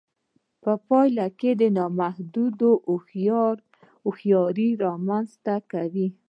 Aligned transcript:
په 0.61 0.71
پايله 0.87 1.27
کې 1.39 1.51
نامحدوده 1.77 2.71
هوښياري 4.03 4.69
رامنځته 4.83 5.55
کوي. 5.71 6.07